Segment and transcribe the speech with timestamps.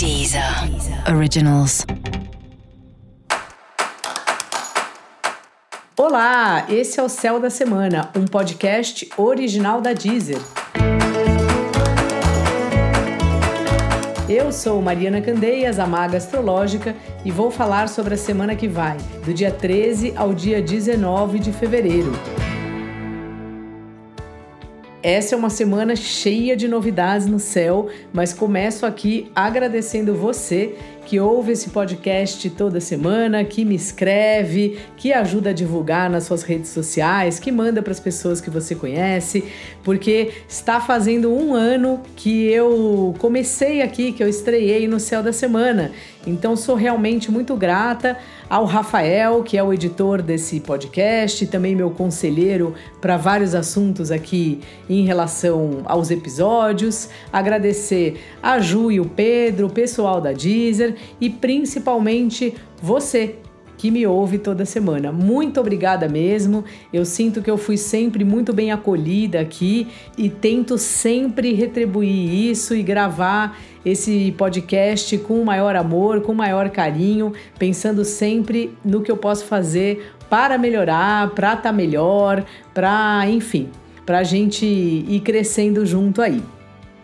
[0.00, 0.42] Deezer
[1.14, 1.84] Originals.
[5.94, 10.40] Olá, esse é o Céu da Semana, um podcast original da Deezer.
[14.26, 18.96] Eu sou Mariana Candeias, a maga astrológica, e vou falar sobre a semana que vai,
[19.26, 22.10] do dia 13 ao dia 19 de fevereiro.
[25.02, 30.76] Essa é uma semana cheia de novidades no céu, mas começo aqui agradecendo você
[31.10, 36.44] que ouve esse podcast toda semana, que me escreve, que ajuda a divulgar nas suas
[36.44, 39.42] redes sociais, que manda para as pessoas que você conhece,
[39.82, 45.32] porque está fazendo um ano que eu comecei aqui, que eu estreiei no Céu da
[45.32, 45.90] Semana.
[46.24, 48.16] Então sou realmente muito grata
[48.48, 54.10] ao Rafael, que é o editor desse podcast, e também meu conselheiro para vários assuntos
[54.10, 57.08] aqui em relação aos episódios.
[57.32, 63.36] Agradecer a Ju e o Pedro, o pessoal da Deezer e principalmente você
[63.80, 65.10] que me ouve toda semana.
[65.10, 66.62] Muito obrigada mesmo.
[66.92, 69.88] Eu sinto que eu fui sempre muito bem acolhida aqui
[70.18, 77.32] e tento sempre retribuir isso e gravar esse podcast com maior amor, com maior carinho,
[77.58, 82.44] pensando sempre no que eu posso fazer para melhorar, para estar tá melhor,
[82.74, 83.70] para, enfim,
[84.04, 86.42] para a gente ir crescendo junto aí.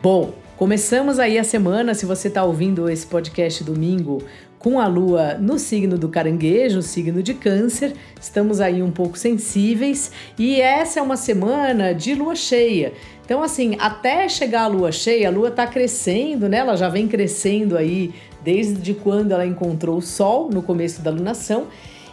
[0.03, 4.23] Bom, Começamos aí a semana, se você está ouvindo esse podcast domingo,
[4.59, 7.93] com a lua no signo do caranguejo, signo de câncer.
[8.19, 12.95] Estamos aí um pouco sensíveis e essa é uma semana de lua cheia.
[13.23, 16.57] Então, assim, até chegar a lua cheia, a lua está crescendo, né?
[16.57, 21.67] Ela já vem crescendo aí desde quando ela encontrou o sol no começo da lunação.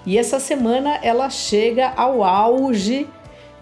[0.06, 3.08] E essa semana ela chega ao auge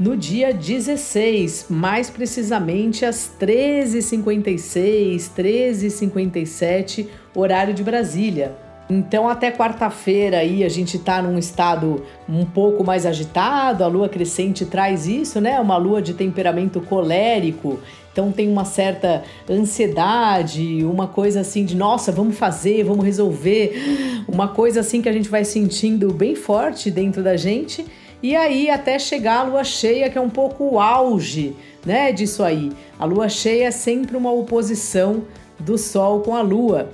[0.02, 8.56] no dia 16, mais precisamente às 13h56, 13h57, horário de Brasília.
[8.90, 14.10] Então, até quarta-feira aí a gente tá num estado um pouco mais agitado, a lua
[14.10, 15.60] crescente traz isso, né?
[15.60, 17.80] Uma lua de temperamento colérico,
[18.12, 24.48] então tem uma certa ansiedade, uma coisa assim de nossa, vamos fazer, vamos resolver, uma
[24.48, 27.86] coisa assim que a gente vai sentindo bem forte dentro da gente.
[28.24, 31.56] E aí até chegar a lua cheia, que é um pouco o auge,
[31.86, 32.72] né, disso aí.
[33.00, 35.24] A lua cheia é sempre uma oposição
[35.60, 36.90] do sol com a lua.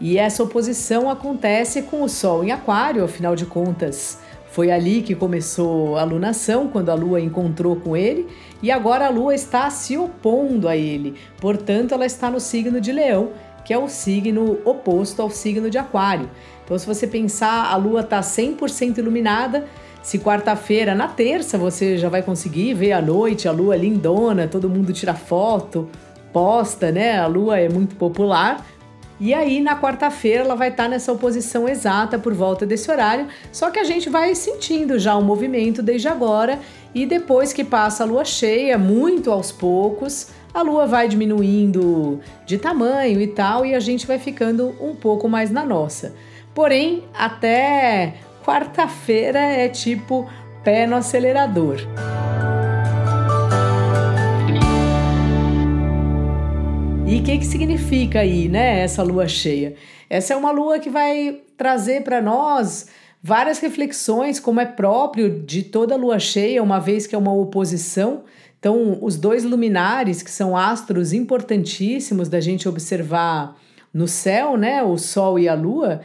[0.00, 4.18] E essa oposição acontece com o sol em aquário, afinal de contas.
[4.50, 8.26] Foi ali que começou a lunação, quando a lua encontrou com ele,
[8.62, 11.14] e agora a lua está se opondo a ele.
[11.38, 13.30] Portanto, ela está no signo de Leão,
[13.64, 16.28] que é o signo oposto ao signo de Aquário.
[16.64, 19.66] Então, se você pensar, a lua está 100% iluminada,
[20.02, 24.68] se quarta-feira, na terça, você já vai conseguir ver a noite, a lua lindona, todo
[24.68, 25.88] mundo tira foto,
[26.32, 27.18] posta, né?
[27.18, 28.64] A lua é muito popular.
[29.20, 33.28] E aí, na quarta-feira, ela vai estar nessa oposição exata por volta desse horário.
[33.52, 36.58] Só que a gente vai sentindo já o movimento desde agora.
[36.94, 42.56] E depois que passa a lua cheia, muito aos poucos, a lua vai diminuindo de
[42.56, 46.14] tamanho e tal, e a gente vai ficando um pouco mais na nossa.
[46.54, 48.14] Porém, até
[48.50, 50.28] quarta-feira é tipo
[50.64, 51.76] pé no acelerador.
[57.06, 59.76] E o que, que significa aí, né, essa lua cheia?
[60.08, 62.88] Essa é uma lua que vai trazer para nós
[63.22, 68.24] várias reflexões, como é próprio de toda lua cheia, uma vez que é uma oposição.
[68.58, 73.56] Então, os dois luminares, que são astros importantíssimos da gente observar
[73.94, 76.00] no céu, né, o Sol e a Lua,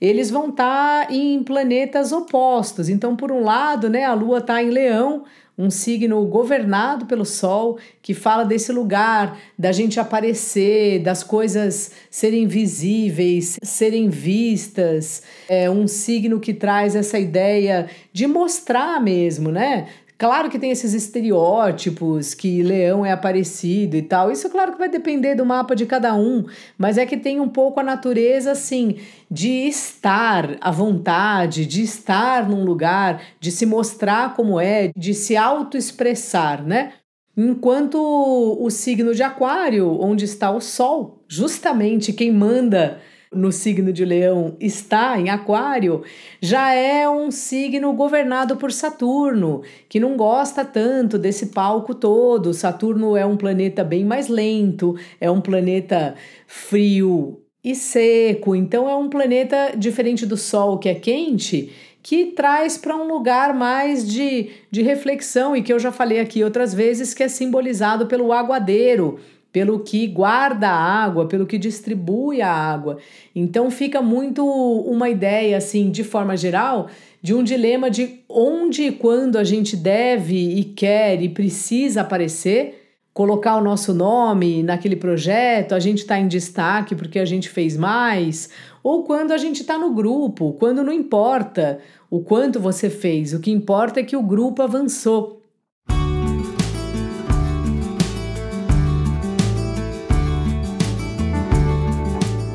[0.00, 2.88] eles vão estar tá em planetas opostos.
[2.88, 5.24] Então, por um lado, né, a Lua está em Leão,
[5.58, 12.46] um signo governado pelo Sol, que fala desse lugar da gente aparecer, das coisas serem
[12.46, 15.24] visíveis, serem vistas.
[15.48, 19.88] É um signo que traz essa ideia de mostrar mesmo, né?
[20.18, 24.32] Claro que tem esses estereótipos que leão é aparecido e tal.
[24.32, 26.44] Isso, claro que vai depender do mapa de cada um,
[26.76, 28.96] mas é que tem um pouco a natureza, assim,
[29.30, 35.36] de estar à vontade, de estar num lugar, de se mostrar como é, de se
[35.36, 36.94] autoexpressar, né?
[37.36, 43.00] Enquanto o signo de Aquário, onde está o Sol, justamente quem manda
[43.32, 46.02] no signo de Leão está em Aquário,
[46.40, 52.54] já é um signo governado por Saturno, que não gosta tanto desse palco todo.
[52.54, 56.14] Saturno é um planeta bem mais lento, é um planeta
[56.46, 61.72] frio e seco, então é um planeta diferente do Sol, que é quente,
[62.02, 66.42] que traz para um lugar mais de, de reflexão e que eu já falei aqui
[66.42, 69.18] outras vezes, que é simbolizado pelo aguadeiro
[69.58, 72.98] pelo que guarda a água, pelo que distribui a água.
[73.34, 76.86] Então fica muito uma ideia assim, de forma geral,
[77.20, 82.92] de um dilema de onde e quando a gente deve e quer e precisa aparecer,
[83.12, 87.76] colocar o nosso nome naquele projeto, a gente está em destaque porque a gente fez
[87.76, 88.50] mais,
[88.80, 93.40] ou quando a gente está no grupo, quando não importa o quanto você fez, o
[93.40, 95.37] que importa é que o grupo avançou.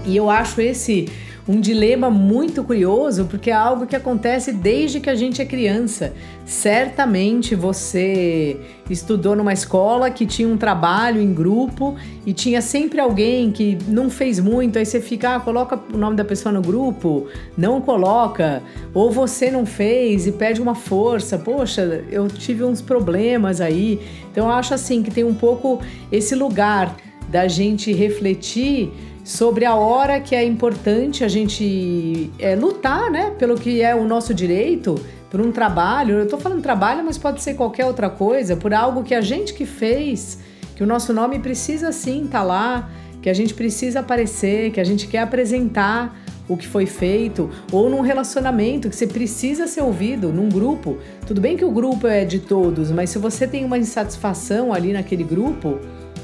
[0.05, 1.07] E eu acho esse
[1.47, 6.13] um dilema muito curioso, porque é algo que acontece desde que a gente é criança.
[6.45, 8.57] Certamente você
[8.89, 11.95] estudou numa escola que tinha um trabalho em grupo
[12.25, 16.15] e tinha sempre alguém que não fez muito, aí você fica, ah, coloca o nome
[16.15, 17.27] da pessoa no grupo,
[17.57, 18.63] não coloca,
[18.93, 21.37] ou você não fez e pede uma força.
[21.37, 23.99] Poxa, eu tive uns problemas aí.
[24.31, 26.95] Então eu acho assim que tem um pouco esse lugar
[27.29, 28.91] da gente refletir
[29.23, 34.03] sobre a hora que é importante a gente é, lutar, né, pelo que é o
[34.03, 34.99] nosso direito,
[35.29, 36.15] por um trabalho.
[36.15, 39.53] Eu estou falando trabalho, mas pode ser qualquer outra coisa, por algo que a gente
[39.53, 40.39] que fez,
[40.75, 42.89] que o nosso nome precisa sim estar tá lá,
[43.21, 47.89] que a gente precisa aparecer, que a gente quer apresentar o que foi feito, ou
[47.89, 50.97] num relacionamento que você precisa ser ouvido, num grupo.
[51.25, 54.91] Tudo bem que o grupo é de todos, mas se você tem uma insatisfação ali
[54.91, 55.79] naquele grupo,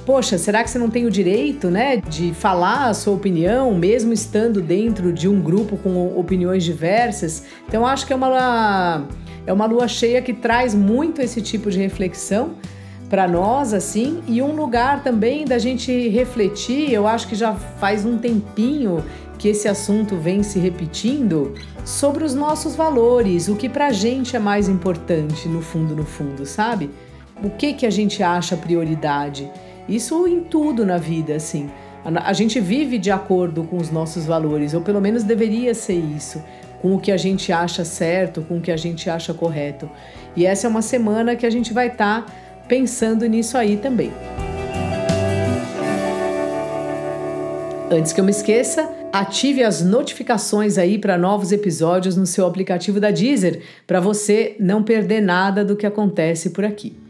[0.09, 4.11] poxa, será que você não tem o direito, né, de falar a sua opinião, mesmo
[4.11, 7.44] estando dentro de um grupo com opiniões diversas?
[7.67, 9.07] Então, acho que é uma,
[9.45, 12.56] é uma lua cheia que traz muito esse tipo de reflexão
[13.07, 16.91] para nós, assim, e um lugar também da gente refletir.
[16.91, 19.06] Eu acho que já faz um tempinho
[19.38, 21.53] que esse assunto vem se repetindo
[21.85, 26.47] sobre os nossos valores, o que pra gente é mais importante no fundo, no fundo,
[26.47, 26.89] sabe?
[27.44, 29.47] O que que a gente acha prioridade?
[29.89, 31.69] Isso em tudo na vida, assim.
[32.06, 35.95] A, a gente vive de acordo com os nossos valores, ou pelo menos deveria ser
[35.95, 36.41] isso,
[36.81, 39.89] com o que a gente acha certo, com o que a gente acha correto.
[40.36, 42.33] E essa é uma semana que a gente vai estar tá
[42.68, 44.12] pensando nisso aí também.
[47.92, 53.00] Antes que eu me esqueça, ative as notificações aí para novos episódios no seu aplicativo
[53.00, 57.08] da Deezer, para você não perder nada do que acontece por aqui.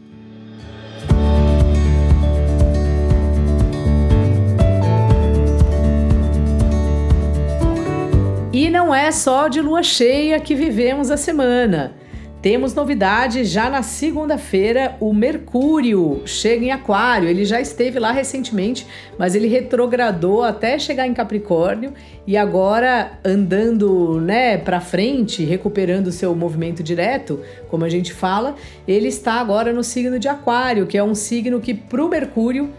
[8.90, 11.94] Não é só de lua cheia que vivemos a semana.
[12.42, 17.28] Temos novidade já na segunda-feira, o Mercúrio chega em Aquário.
[17.28, 18.84] Ele já esteve lá recentemente,
[19.16, 21.92] mas ele retrogradou até chegar em Capricórnio
[22.26, 27.38] e agora andando, né, para frente, recuperando seu movimento direto,
[27.68, 28.56] como a gente fala,
[28.88, 32.70] ele está agora no signo de Aquário, que é um signo que para o Mercúrio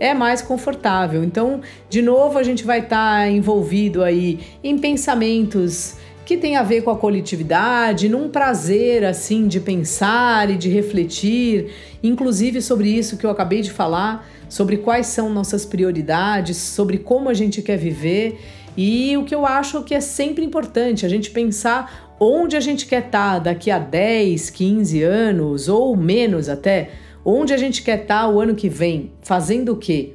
[0.00, 1.22] é mais confortável.
[1.22, 6.62] Então, de novo, a gente vai estar tá envolvido aí em pensamentos que tem a
[6.62, 13.16] ver com a coletividade, num prazer assim de pensar e de refletir, inclusive sobre isso
[13.16, 17.76] que eu acabei de falar, sobre quais são nossas prioridades, sobre como a gente quer
[17.76, 18.38] viver
[18.76, 22.86] e o que eu acho que é sempre importante, a gente pensar onde a gente
[22.86, 26.90] quer estar tá daqui a 10, 15 anos ou menos até
[27.24, 29.12] Onde a gente quer estar tá o ano que vem?
[29.20, 30.14] Fazendo o quê?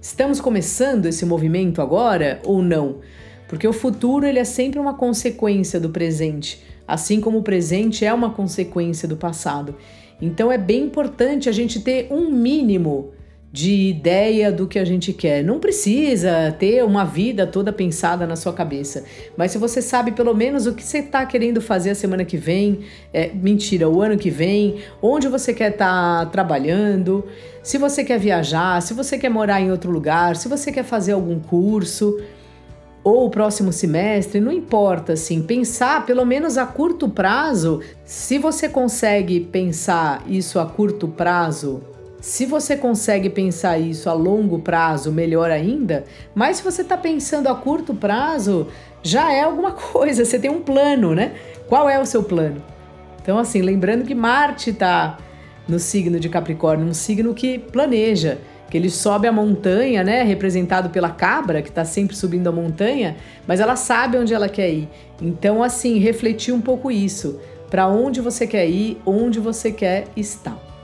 [0.00, 3.00] Estamos começando esse movimento agora ou não?
[3.48, 8.14] Porque o futuro ele é sempre uma consequência do presente, assim como o presente é
[8.14, 9.74] uma consequência do passado.
[10.22, 13.10] Então é bem importante a gente ter um mínimo
[13.56, 15.42] de ideia do que a gente quer.
[15.42, 19.02] Não precisa ter uma vida toda pensada na sua cabeça,
[19.34, 22.36] mas se você sabe pelo menos o que você está querendo fazer a semana que
[22.36, 22.80] vem,
[23.14, 27.24] é, mentira, o ano que vem, onde você quer estar tá trabalhando,
[27.62, 31.12] se você quer viajar, se você quer morar em outro lugar, se você quer fazer
[31.12, 32.20] algum curso
[33.02, 38.68] ou o próximo semestre, não importa, assim, pensar pelo menos a curto prazo, se você
[38.68, 41.95] consegue pensar isso a curto prazo
[42.26, 46.04] se você consegue pensar isso a longo prazo, melhor ainda.
[46.34, 48.66] Mas se você está pensando a curto prazo,
[49.00, 50.24] já é alguma coisa.
[50.24, 51.34] Você tem um plano, né?
[51.68, 52.60] Qual é o seu plano?
[53.22, 55.18] Então, assim, lembrando que Marte está
[55.68, 60.24] no signo de Capricórnio, um signo que planeja, que ele sobe a montanha, né?
[60.24, 63.16] Representado pela cabra, que está sempre subindo a montanha,
[63.46, 64.88] mas ela sabe onde ela quer ir.
[65.22, 67.38] Então, assim, refletir um pouco isso.
[67.70, 70.75] Para onde você quer ir, onde você quer estar.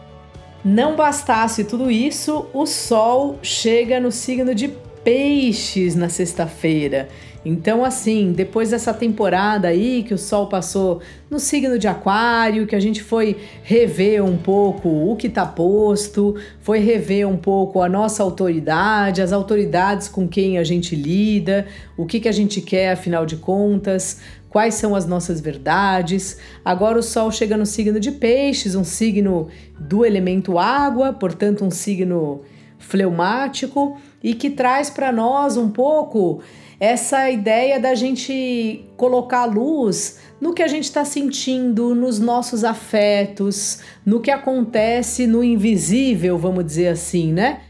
[0.64, 4.69] Não bastasse tudo isso, o Sol chega no signo de
[5.02, 7.09] Peixes na sexta-feira.
[7.45, 12.77] Então, assim, depois dessa temporada aí que o Sol passou no signo de Aquário, que
[12.77, 17.89] a gente foi rever um pouco o que está posto, foi rever um pouco a
[17.89, 22.93] nossa autoridade, as autoridades com quem a gente lida, o que, que a gente quer,
[22.93, 26.39] afinal de contas, quais são as nossas verdades.
[26.65, 29.49] Agora o Sol chega no signo de Peixes, um signo
[29.81, 32.43] do elemento água, portanto, um signo
[32.79, 36.41] fleumático e que traz para nós um pouco
[36.83, 43.79] essa ideia da gente colocar luz no que a gente está sentindo, nos nossos afetos,
[44.05, 47.61] no que acontece no invisível, vamos dizer assim, né?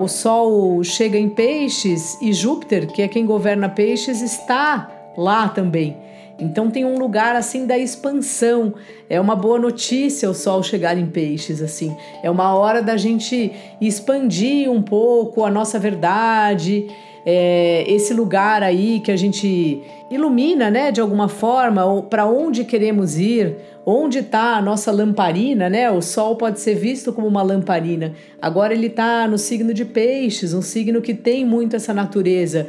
[0.00, 6.07] O Sol chega em Peixes e Júpiter, que é quem governa Peixes, está lá também.
[6.38, 8.74] Então tem um lugar assim da expansão.
[9.10, 11.96] É uma boa notícia o sol chegar em peixes assim.
[12.22, 16.86] É uma hora da gente expandir um pouco a nossa verdade.
[17.26, 23.18] É, esse lugar aí que a gente ilumina, né, de alguma forma, para onde queremos
[23.18, 25.90] ir, onde está a nossa lamparina, né?
[25.90, 28.12] O sol pode ser visto como uma lamparina.
[28.40, 32.68] Agora ele está no signo de Peixes, um signo que tem muito essa natureza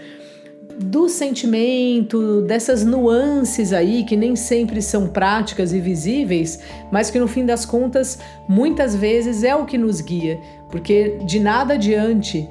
[0.80, 6.60] do sentimento, dessas nuances aí que nem sempre são práticas e visíveis,
[6.90, 8.18] mas que no fim das contas
[8.48, 10.40] muitas vezes é o que nos guia,
[10.72, 12.48] porque de nada adiante,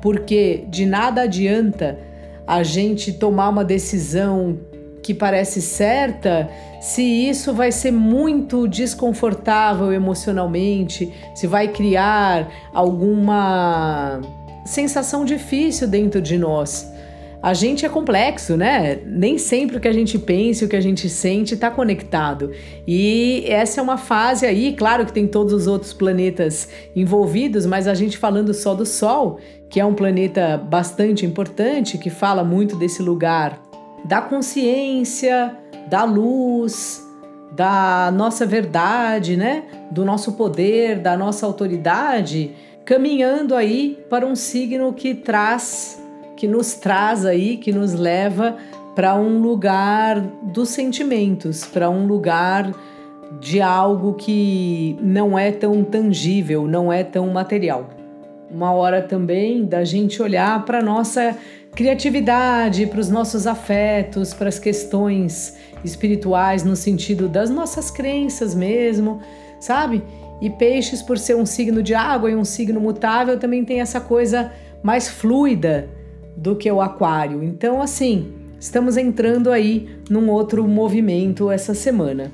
[0.00, 1.98] porque de nada adianta
[2.46, 4.58] a gente tomar uma decisão
[5.02, 6.48] que parece certa,
[6.80, 14.20] se isso vai ser muito desconfortável emocionalmente, se vai criar alguma
[14.64, 16.91] sensação difícil dentro de nós
[17.42, 19.00] a gente é complexo, né?
[19.04, 22.52] Nem sempre o que a gente pensa, o que a gente sente está conectado.
[22.86, 27.88] E essa é uma fase aí, claro que tem todos os outros planetas envolvidos, mas
[27.88, 32.76] a gente falando só do Sol, que é um planeta bastante importante, que fala muito
[32.76, 33.60] desse lugar
[34.04, 35.56] da consciência,
[35.88, 37.04] da luz,
[37.50, 39.64] da nossa verdade, né?
[39.90, 42.52] Do nosso poder, da nossa autoridade,
[42.84, 46.01] caminhando aí para um signo que traz
[46.36, 48.56] que nos traz aí, que nos leva
[48.94, 52.72] para um lugar dos sentimentos, para um lugar
[53.40, 57.88] de algo que não é tão tangível, não é tão material.
[58.50, 61.36] Uma hora também da gente olhar para nossa
[61.74, 69.20] criatividade, para os nossos afetos, para as questões espirituais no sentido das nossas crenças mesmo,
[69.58, 70.02] sabe?
[70.40, 74.00] E peixes, por ser um signo de água e um signo mutável, também tem essa
[74.00, 75.88] coisa mais fluida
[76.36, 77.42] do que o aquário.
[77.42, 82.32] Então, assim, estamos entrando aí num outro movimento essa semana.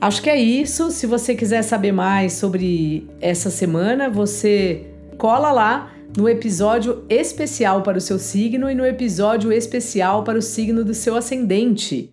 [0.00, 0.90] Acho que é isso.
[0.90, 7.98] Se você quiser saber mais sobre essa semana, você cola lá no episódio especial para
[7.98, 12.12] o seu signo e no episódio especial para o signo do seu ascendente.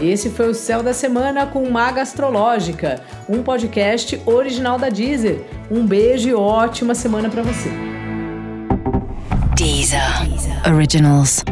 [0.00, 5.40] Esse foi o Céu da Semana com Maga Astrológica, um podcast original da Deezer.
[5.70, 7.70] Um beijo e ótima semana para você.
[9.56, 10.28] Deezer.
[10.28, 10.74] Deezer.
[10.74, 11.42] Originals.